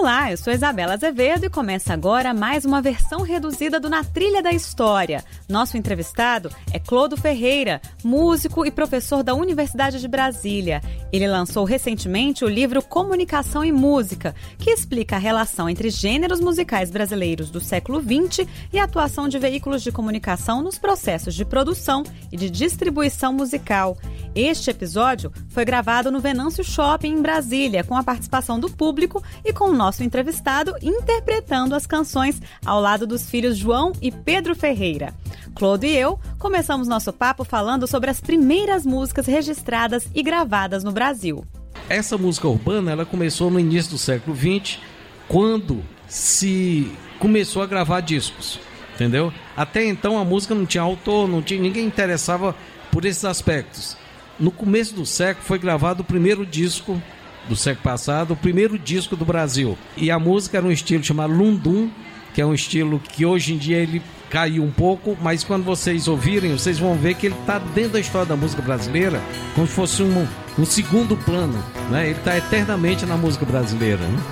[0.00, 4.42] Olá, eu sou Isabela Azevedo e começa agora mais uma versão reduzida do Na Trilha
[4.42, 5.22] da História.
[5.46, 10.80] Nosso entrevistado é Clodo Ferreira, músico e professor da Universidade de Brasília.
[11.12, 16.90] Ele lançou recentemente o livro Comunicação e Música, que explica a relação entre gêneros musicais
[16.90, 22.04] brasileiros do século XX e a atuação de veículos de comunicação nos processos de produção
[22.32, 23.98] e de distribuição musical.
[24.34, 29.52] Este episódio foi gravado no Venâncio Shopping em Brasília, com a participação do público e
[29.52, 35.12] com o nosso entrevistado interpretando as canções ao lado dos filhos João e Pedro Ferreira.
[35.54, 40.92] Claude e eu começamos nosso papo falando sobre as primeiras músicas registradas e gravadas no
[40.92, 41.44] Brasil.
[41.88, 44.78] Essa música urbana ela começou no início do século XX,
[45.26, 48.60] quando se começou a gravar discos,
[48.94, 49.32] entendeu?
[49.56, 52.54] Até então a música não tinha autor, não tinha ninguém interessava
[52.92, 53.96] por esses aspectos.
[54.40, 57.00] No começo do século foi gravado o primeiro disco
[57.46, 59.76] do século passado, o primeiro disco do Brasil.
[59.98, 61.90] E a música era um estilo chamado Lundum,
[62.32, 66.08] que é um estilo que hoje em dia ele caiu um pouco, mas quando vocês
[66.08, 69.20] ouvirem, vocês vão ver que ele está dentro da história da música brasileira,
[69.54, 70.26] como se fosse um,
[70.58, 71.62] um segundo plano.
[71.90, 72.10] Né?
[72.10, 74.00] Ele está eternamente na música brasileira.
[74.00, 74.22] Né?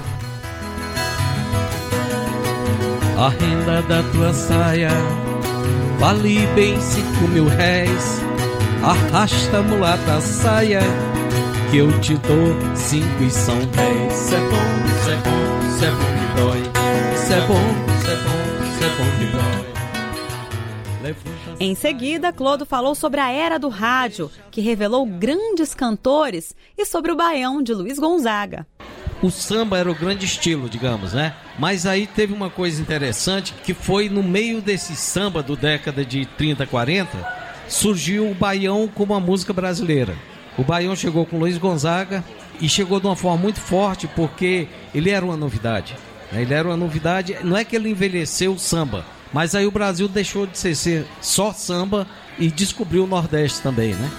[3.18, 4.90] A renda da tua saia
[5.98, 8.27] vale bem cinco mil réis.
[8.82, 10.80] Arrasta mulata saia
[11.70, 14.12] que eu te dou cinco e são dez.
[14.12, 14.56] Cê é bom,
[15.04, 16.62] cê é bom, cê é bom que dói.
[17.16, 17.54] Cê é bom,
[18.04, 18.38] cê é bom,
[18.78, 19.68] cê é bom que dói.
[21.60, 27.10] Em seguida, Clodo falou sobre a era do rádio, que revelou grandes cantores, e sobre
[27.10, 28.66] o Baião de Luiz Gonzaga.
[29.20, 31.34] O samba era o grande estilo, digamos, né?
[31.58, 36.24] Mas aí teve uma coisa interessante que foi no meio desse samba do década de
[36.24, 37.37] 30, 40,
[37.68, 40.16] surgiu o baião como a música brasileira.
[40.58, 42.24] O Baião chegou com Luiz Gonzaga
[42.60, 45.94] e chegou de uma forma muito forte porque ele era uma novidade.
[46.32, 46.42] Né?
[46.42, 50.08] Ele era uma novidade, não é que ele envelheceu o samba, mas aí o Brasil
[50.08, 52.08] deixou de ser, ser só samba
[52.40, 54.10] e descobriu o Nordeste também, né?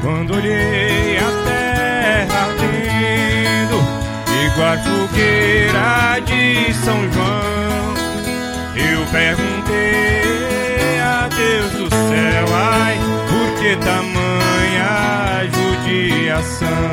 [0.00, 1.17] Quando olhei
[4.58, 7.94] igual fogueira de São João,
[8.74, 10.98] eu perguntei
[11.28, 12.98] Deus do céu, ai,
[13.28, 16.90] por que tamanha judiação?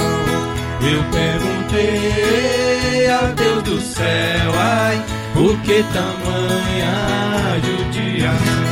[0.81, 5.03] Eu perguntei a Deus do céu, ai,
[5.33, 8.64] por que tamanha judiação?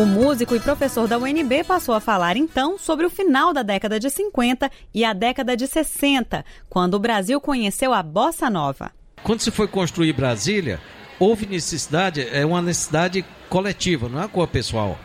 [0.00, 4.00] O músico e professor da UNB passou a falar então sobre o final da década
[4.00, 8.92] de 50 e a década de 60, quando o Brasil conheceu a bossa nova.
[9.22, 10.80] Quando se foi construir Brasília,
[11.18, 14.98] houve necessidade, é uma necessidade coletiva, não é uma coisa pessoal.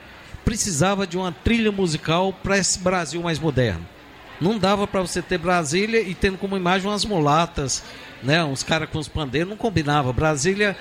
[0.46, 3.86] Precisava de uma trilha musical para esse Brasil mais moderno.
[4.40, 7.84] Não dava para você ter Brasília e tendo como imagem umas mulatas,
[8.24, 10.14] né, uns caras com os pandeiros, não combinava.
[10.14, 10.74] Brasília,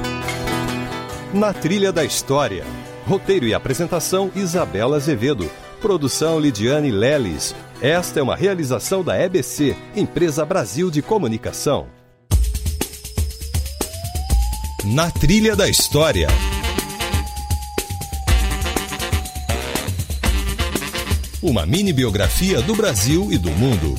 [1.33, 2.65] Na Trilha da História.
[3.07, 5.51] Roteiro e apresentação Isabela Azevedo.
[5.81, 7.55] Produção Lidiane Leles.
[7.81, 11.87] Esta é uma realização da EBC, Empresa Brasil de Comunicação.
[14.85, 16.29] Na Trilha da História.
[21.43, 23.99] Uma mini biografia do Brasil e do mundo.